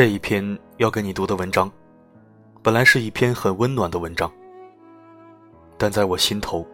[0.00, 1.70] 这一篇要给你读的文章，
[2.62, 4.32] 本来是一篇很温暖的文章，
[5.76, 6.66] 但在我心头，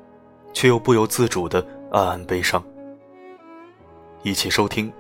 [0.53, 1.59] 却又不由自主的
[1.91, 2.63] 暗暗悲伤。
[4.23, 4.93] 一起收听，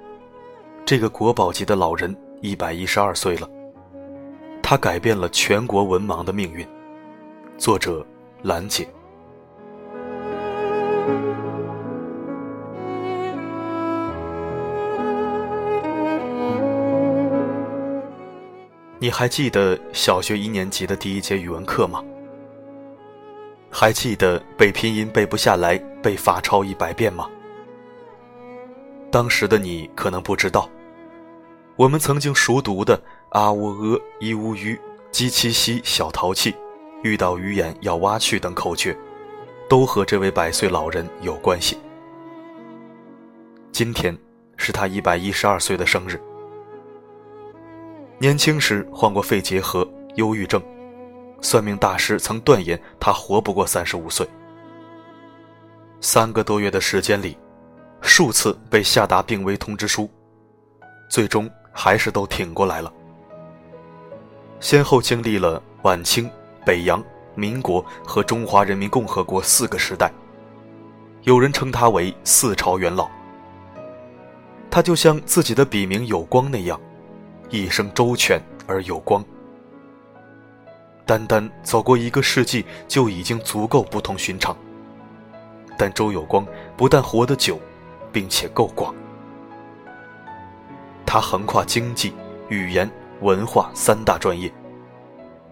[0.84, 3.48] 这个国宝级的老人一百一十二岁了，
[4.60, 6.66] 他改变了全国文盲的命运。
[7.56, 8.04] 作者：
[8.42, 8.88] 兰姐。
[19.06, 22.04] 你还记得小学一年级的第一节语文课吗？
[23.70, 27.30] 还记得背拼音背不下来被罚抄一百遍吗？
[29.08, 30.68] 当时的你可能不知道，
[31.76, 34.76] 我们曾经熟读的“啊喔呃一乌吁
[35.12, 36.52] 鸡七西小淘气，
[37.04, 38.98] 遇到鱼眼要挖去”等口诀，
[39.68, 41.78] 都和这位百岁老人有关系。
[43.70, 44.18] 今天
[44.56, 46.20] 是他一百一十二岁的生日。
[48.18, 50.62] 年轻时患过肺结核、忧郁症，
[51.42, 54.26] 算命大师曾断言他活不过三十五岁。
[56.00, 57.36] 三个多月的时间里，
[58.00, 60.08] 数次被下达病危通知书，
[61.10, 62.90] 最终还是都挺过来了。
[64.60, 66.30] 先后经历了晚清、
[66.64, 70.10] 北洋、民国和中华人民共和国四个时代，
[71.24, 73.10] 有人称他为四朝元老。
[74.70, 76.80] 他就像自己的笔名有光那样。
[77.48, 79.24] 一生周全而有光，
[81.04, 84.56] 单单走过一个世纪就已经足够不同寻常。
[85.78, 87.60] 但周有光不但活得久，
[88.10, 88.94] 并且够广。
[91.04, 92.12] 他横跨经济、
[92.48, 94.52] 语言、文化三大专业，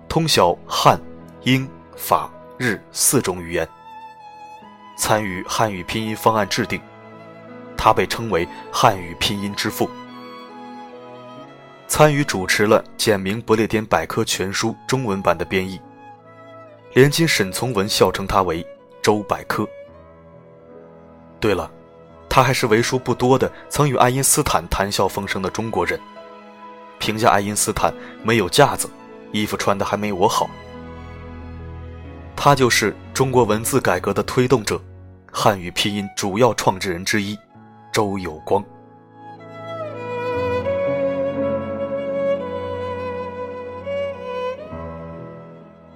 [0.08, 1.01] 通晓汉、
[1.42, 3.69] 英、法、日四种语言，
[4.97, 6.81] 参与汉语拼音方案制定，
[7.77, 9.89] 他被称为汉语拼音之父。
[11.86, 15.80] 参与主持了《简明不列颠百科全书》中文版的编译，
[16.95, 18.67] 连经沈从文笑称他为
[19.02, 19.68] “周百科”。
[21.39, 21.70] 对了，
[22.28, 26.00] 他还是为数不多的曾与爱因斯坦谈笑风生的中国人，
[26.98, 28.89] 评价爱因斯坦没有架子，
[29.30, 30.48] 衣服穿的还没我好。
[32.34, 34.80] 他就是中国文字改革的推动者，
[35.30, 37.39] 汉语拼音主要创制人之一，
[37.92, 38.64] 周有光。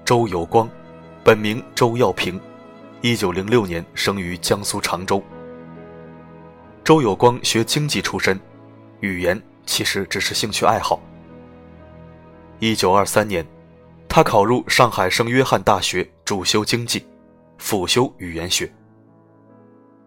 [0.08, 0.66] 周有光，
[1.22, 2.40] 本名周耀平，
[3.02, 5.22] 一九零六年生于江苏常州。
[6.82, 8.40] 周有光学经济出身，
[9.00, 10.98] 语言其实只是兴趣爱好。
[12.58, 13.46] 一九二三年，
[14.08, 17.06] 他考入上海圣约翰大学，主修经济，
[17.58, 18.72] 辅修语言学。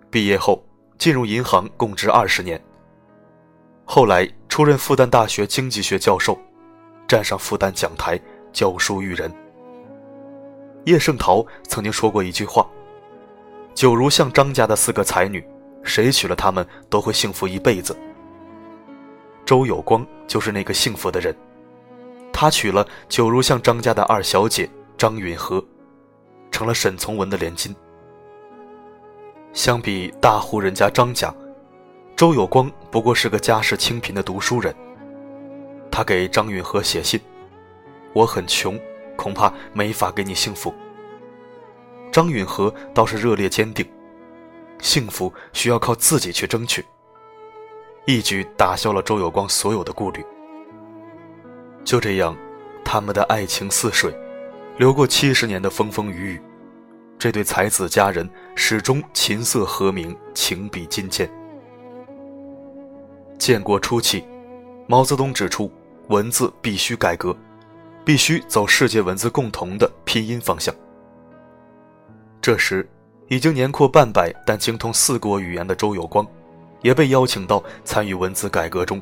[0.10, 0.66] 毕业后
[0.98, 2.60] 进入银行，供职二十年。
[3.86, 6.36] 后来出任复旦大学经济学教授，
[7.08, 8.20] 站上复旦讲台
[8.52, 9.32] 教书育人。
[10.86, 12.68] 叶圣陶曾经说过一句话
[13.76, 15.46] ：“九如像张家的四个才女，
[15.84, 17.96] 谁娶了她们都会幸福一辈子。”
[19.46, 21.36] 周有光就是那个幸福的人，
[22.32, 25.64] 他娶了九如像张家的二小姐张允和，
[26.52, 27.76] 成了沈从文的连襟。
[29.54, 31.34] 相比大户人家张家，
[32.16, 34.74] 周有光不过是个家世清贫的读书人。
[35.92, 37.20] 他给张允和写信
[38.14, 38.80] ：“我很穷。”
[39.22, 40.74] 恐怕没法给你幸福。
[42.12, 43.86] 张允和倒是热烈坚定，
[44.80, 46.84] 幸福需要靠自己去争取，
[48.08, 50.26] 一举打消了周有光所有的顾虑。
[51.86, 52.36] 就这样，
[52.84, 54.12] 他们的爱情似水，
[54.78, 56.42] 流过七十年的风风雨雨，
[57.20, 61.30] 这对才子佳人始终琴瑟和鸣，情比金坚。
[63.38, 64.26] 建国初期，
[64.88, 65.72] 毛泽东指出，
[66.08, 67.38] 文字必须改革。
[68.04, 70.74] 必须走世界文字共同的拼音方向。
[72.42, 72.88] 这时，
[73.28, 76.26] 已经年过半百但精通四国语言的周有光，
[76.82, 79.02] 也被邀请到参与文字改革中。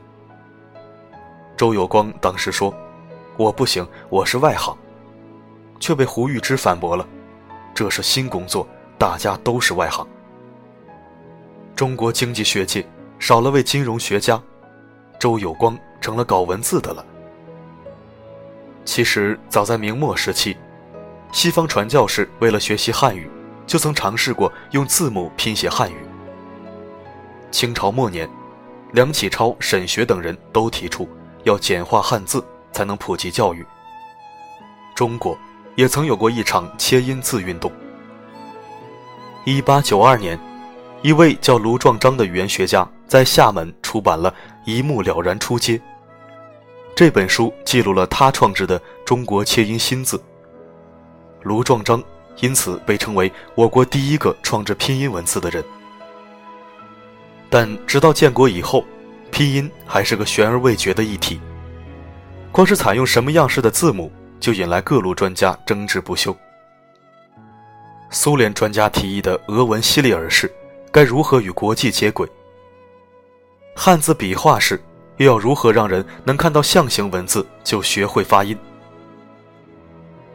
[1.56, 2.74] 周有光当时说
[3.38, 4.75] ：“我不行，我是外行。”
[5.80, 7.07] 却被胡玉芝反驳了
[7.74, 8.68] ：“这是新工作，
[8.98, 10.06] 大家都是外行。”
[11.74, 12.86] 中国经济学界
[13.18, 14.42] 少了位金融学家，
[15.18, 17.06] 周有光成了搞文字的了。
[18.86, 20.58] 其实，早在明末时期，
[21.31, 23.30] 西方传教士为了学习汉语，
[23.68, 25.96] 就曾尝试过用字母拼写汉语。
[27.52, 28.28] 清朝末年，
[28.94, 31.08] 梁启超、沈学等人都提出
[31.44, 33.66] 要简化汉字，才能普及教育。
[34.96, 35.38] 中国
[35.76, 37.72] 也曾有过一场切音字运动。
[39.46, 40.38] 一八九二年，
[41.02, 44.31] 一位叫卢壮章的语言学家在厦门出版了
[44.66, 45.78] 《一目了然出街》。
[47.00, 50.22] 这本书记录了他创制的中国切音新字。
[51.44, 52.04] 卢壮章
[52.42, 55.63] 因此被称为我国第一个创制拼音文字的人。
[57.50, 58.84] 但直到建国以后，
[59.31, 61.40] 拼音还是个悬而未决的议题。
[62.51, 66.36] 光是采用什么样式的字母，就引来各路专家争执不休。
[68.10, 70.54] 苏联专家提议的俄文西里尔式，
[70.92, 72.28] 该如何与国际接轨？
[73.74, 74.78] 汉字笔画式，
[75.19, 78.57] 又要如何让人能看到象形文字就学会发音？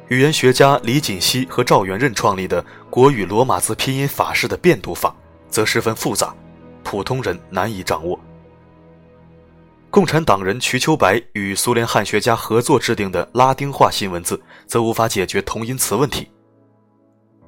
[0.09, 5.15] 语言学家李锦熙和赵元任创立的国语罗马字拼音法式的变读法，
[5.49, 6.35] 则十分复杂，
[6.83, 8.19] 普通人难以掌握。
[9.91, 16.29] 共产党人瞿秋白与苏联汉学家合作制定的拉丁化新文字，则无法解决同音词问题。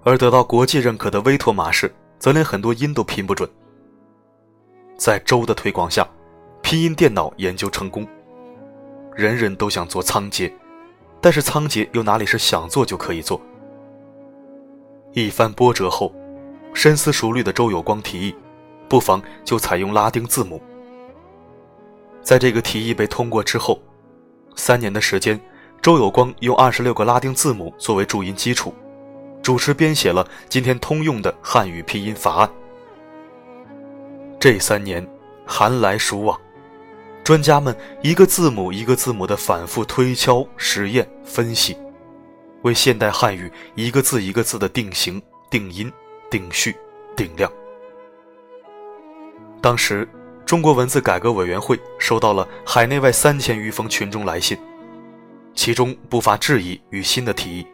[0.05, 3.47] 而得到国际认可的威妥玛式，则连很多音都拼不准。
[4.97, 6.09] 在周的推广下，
[6.69, 8.05] 拼音电脑研究成功。
[9.15, 10.53] 人人都想做仓颉，
[11.21, 13.41] 但是仓颉又哪里是想做就可以做？
[15.13, 16.13] 一番波折后，
[16.75, 18.35] 深思熟虑的周有光提议，
[18.89, 20.61] 不妨就采用拉丁字母。
[22.21, 23.81] 在这个提议被通过之后，
[24.57, 25.41] 三年的时间，
[25.81, 28.75] 周有光用二十六个拉丁字母作为注音基础，
[29.41, 32.51] 主持编写了今天通用的汉语拼音法案。
[34.41, 35.07] 这三年，
[35.47, 36.37] 寒来暑往，
[37.27, 41.77] 专家们一个字母一个字母的反复推敲、实验、分析，
[42.63, 45.21] 为现代汉语一个字一个字的定型、
[45.51, 45.93] 定音、
[46.31, 46.77] 定序、
[47.17, 47.53] 定量。
[49.61, 50.09] 当时。
[50.45, 54.57] 中国文字改革委员会收到了海内外三千余封群众来信，
[55.57, 57.67] 其中不乏质疑与新的提议。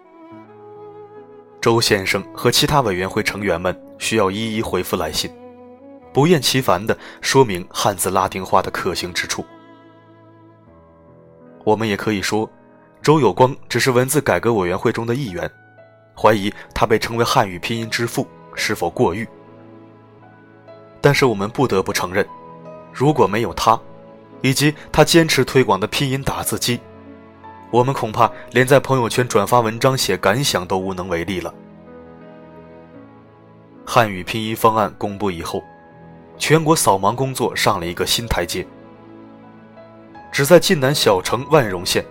[1.60, 5.30] 周先生和其他委员会成员们需要一一回复来信，
[6.12, 9.44] 不厌其烦地说明汉字拉丁化的可行之处。
[11.64, 12.50] 我们也可以说，
[13.00, 15.50] 周有光只是文字改革委员会中的一员，
[16.16, 19.26] 怀疑他被称为汉语拼音之父是否过誉。
[21.00, 22.26] 但是我们不得不承认。
[22.92, 23.80] 如果没有他，
[24.42, 26.78] 以及他坚持推广的拼音打字机，
[27.70, 31.54] 我们恐怕连在朋友圈转发文章、写感想都无能为力了。
[33.86, 35.62] 汉语拼音方案公布以后，
[36.42, 38.66] 全国扫盲工作上了一个新台阶。
[40.32, 42.04] 只在晋南小城万荣县，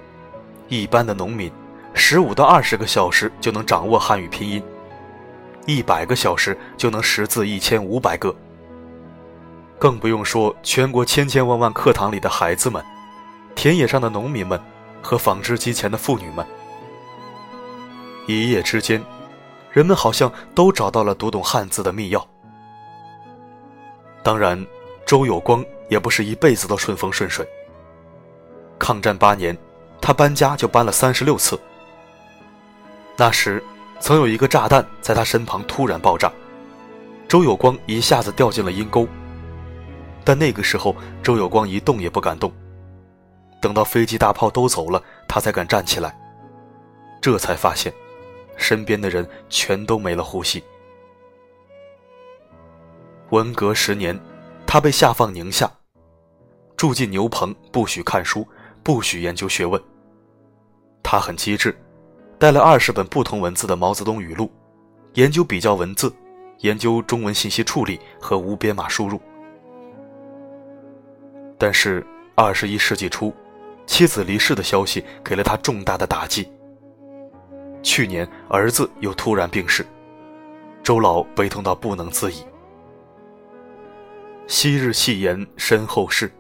[0.70, 1.52] 一般的农民，
[1.94, 4.64] 十五到二十个小时就能掌握汉语拼音，
[5.66, 8.34] 一百个小时就能识字一千五百个。
[9.78, 12.82] 更不用说全国千千万万课堂里的孩子们，
[13.54, 14.58] 田野上的农民们，
[15.02, 16.48] 和纺织机前的妇女们。
[18.28, 19.04] 一夜之间，
[19.72, 22.24] 人们好像都找到了读懂汉字的密钥。
[24.24, 24.66] 当然，
[25.06, 27.48] 周有光也不是一辈子都顺风顺水。
[28.78, 29.58] 抗战八年，
[30.00, 31.60] 他搬家就搬了三十六次。
[33.18, 33.64] 那时，
[34.00, 36.32] 曾有一个炸弹在他身旁突然爆炸，
[37.28, 39.08] 周有光一下子掉进了阴沟。
[40.24, 42.52] 但那个时候，周有光一动也不敢动。
[43.60, 46.16] 等到飞机大炮都走了，他才敢站起来。
[47.22, 47.94] 这才发现，
[48.56, 50.64] 身边的人全都没了呼吸。
[53.32, 54.20] 文革十年，
[54.68, 55.72] 他被下放宁夏，
[56.76, 58.46] 住进牛棚，不许看书，
[58.84, 59.82] 不许研究学问。
[61.02, 61.74] 他很机智，
[62.38, 64.52] 带了二十本不同文字的毛泽东语录，
[65.14, 66.14] 研究比较文字，
[66.58, 69.18] 研究中文信息处理和无编码输入。
[71.58, 72.06] 但是，
[72.36, 73.34] 二十一世纪初，
[73.86, 76.52] 妻子离世的消息给了他重大的打击。
[77.82, 79.86] 去年，儿子又突然病逝，
[80.84, 82.44] 周老悲痛到不能自已。
[84.48, 86.32] 昔日戏言身后事，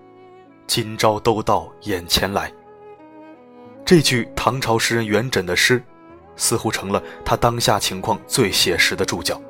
[0.67, 2.51] 今朝都到眼前来。
[3.85, 5.81] 这句唐朝诗人元稹的诗，
[6.35, 9.41] 似乎成了他当下情况最写实的注脚。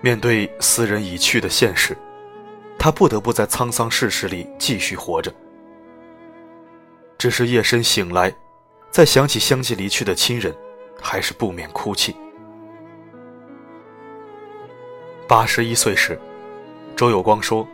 [0.00, 1.96] 面对斯人已去的现实。
[2.76, 5.32] 他不得不在沧桑世事里继续活着。
[7.16, 8.34] 只是夜深醒来，
[8.90, 10.54] 再想起相继离去的亲人，
[11.00, 12.14] 还是不免哭泣。
[15.26, 16.18] 八十一岁时，
[16.94, 17.66] 周有光说：“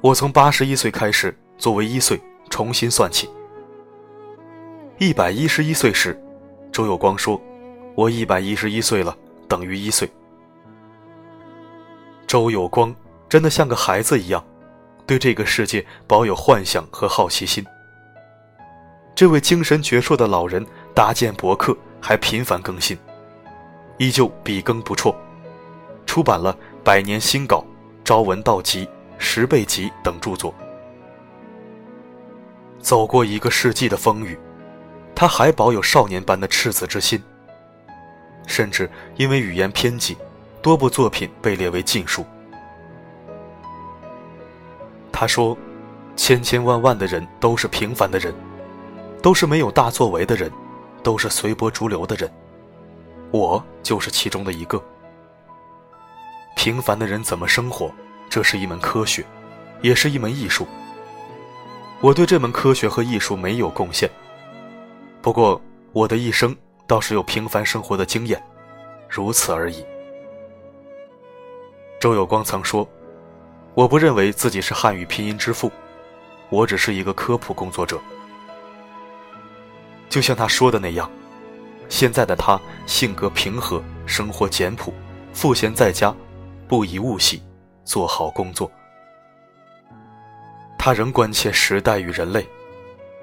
[0.00, 3.28] 我从八十一岁开始，作为一岁重新算起。”
[4.98, 6.16] 一百一十一岁时，
[6.70, 7.40] 周有光说
[7.96, 9.16] ：“我一百一十一岁了，
[9.48, 10.08] 等于一岁。”
[12.26, 12.94] 周有光。
[13.28, 14.42] 真的像个孩子一样，
[15.04, 17.66] 对这个世界保有幻想和好奇心。
[19.16, 20.64] 这位精神矍铄的老人
[20.94, 22.96] 搭建博客，还频繁更新，
[23.98, 25.12] 依旧笔耕不辍，
[26.06, 26.54] 出版了
[26.86, 27.56] 《百年新稿》
[28.04, 28.86] 《朝闻道集》
[29.18, 30.54] 《十倍集》等著作。
[32.78, 34.38] 走过一个世纪的风雨，
[35.12, 37.20] 他还保有少年般的赤子之心。
[38.46, 40.16] 甚至因为语言偏激，
[40.62, 42.24] 多部作品被列为禁书。
[45.10, 45.58] 他说
[46.14, 48.32] ：“千千万万的人都是平凡的人，
[49.20, 50.48] 都是没有大作为的人，
[51.02, 52.32] 都是随波逐流的人，
[53.32, 54.80] 我就是其中的一个。
[56.66, 57.94] 平凡的人怎么生活，
[58.28, 59.24] 这是一门科学，
[59.82, 60.66] 也是一门艺术。
[62.00, 64.10] 我对这门科学和艺术没有贡献，
[65.22, 66.52] 不过我的一生。”
[66.88, 68.42] 倒是有平凡生活的经验，
[69.08, 69.84] 如此而已。
[72.00, 72.88] 周有光曾说
[73.74, 75.70] ：“我不认为自己是汉语拼音之父，
[76.48, 77.96] 我只是一个科普工作者。”
[80.10, 81.08] 就像他说的那样，
[81.88, 84.92] 现在的他性格平和，生活简朴，
[85.32, 86.12] 赋闲在家，
[86.68, 87.42] 不以物喜，
[87.84, 88.70] 做好工作。
[90.78, 92.46] 他仍关切时代与人类，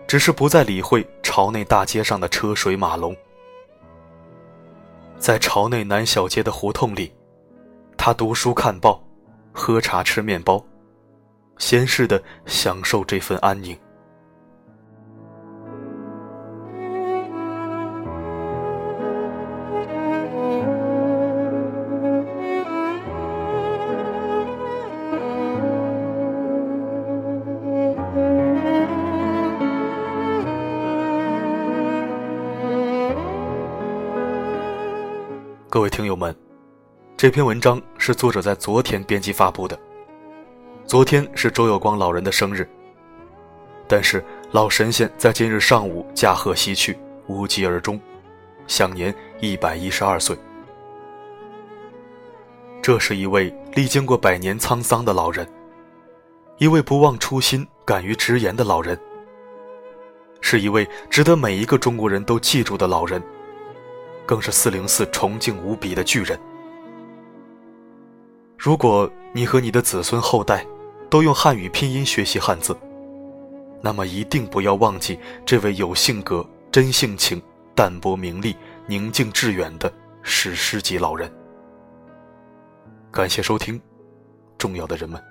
[0.07, 3.15] 只是不再理会朝内大街上的车水马龙。
[5.17, 7.13] 在朝内南小街的胡同里，
[7.97, 9.01] 他读书看报，
[9.53, 10.61] 喝茶吃面包，
[11.57, 13.77] 闲适的享受这份安宁。
[35.73, 36.35] 各位听友们，
[37.17, 39.75] 这篇文章是作者在昨天编辑发布的。
[40.85, 42.69] 昨天是周有光老人的生日，
[43.87, 47.99] 但是老神仙在今日上午驾鹤西去，无疾而终，
[48.67, 50.37] 享年一百一十二岁。
[52.79, 55.51] 这是一位历经过百年沧桑的老人，
[56.59, 58.95] 一位不忘初心、敢于直言的老人，
[60.39, 63.19] 是一位值得每一个中国人都记住的老人。
[64.25, 66.39] 更是四零四崇敬无比的巨人。
[68.57, 70.65] 如果你和你的子孙后代
[71.09, 72.75] 都用汉语拼音学习汉字，
[73.81, 77.41] 那么一定不要忘记这位有性格、真性情、
[77.75, 78.55] 淡泊名利、
[78.87, 81.29] 宁静致远的史诗级老人。
[83.11, 83.79] 感谢收听，
[84.57, 85.21] 重要的人们。